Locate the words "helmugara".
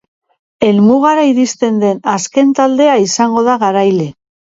0.67-1.25